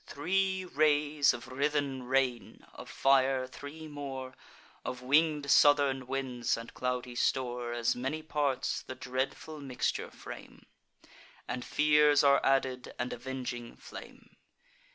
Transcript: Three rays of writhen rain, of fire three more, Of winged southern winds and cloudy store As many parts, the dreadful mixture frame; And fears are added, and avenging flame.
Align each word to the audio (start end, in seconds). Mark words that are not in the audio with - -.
Three 0.07 0.65
rays 0.65 1.31
of 1.31 1.47
writhen 1.49 2.01
rain, 2.07 2.65
of 2.73 2.89
fire 2.89 3.45
three 3.45 3.87
more, 3.87 4.33
Of 4.83 5.03
winged 5.03 5.51
southern 5.51 6.07
winds 6.07 6.57
and 6.57 6.73
cloudy 6.73 7.13
store 7.13 7.71
As 7.73 7.95
many 7.95 8.23
parts, 8.23 8.81
the 8.81 8.95
dreadful 8.95 9.59
mixture 9.61 10.09
frame; 10.09 10.65
And 11.47 11.63
fears 11.63 12.23
are 12.23 12.43
added, 12.43 12.95
and 12.97 13.13
avenging 13.13 13.75
flame. 13.75 14.35